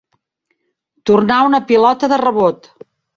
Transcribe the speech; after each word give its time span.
Tornar 1.09 1.37
una 1.49 1.59
pilota 1.73 2.09
de 2.15 2.19
rebot. 2.23 2.71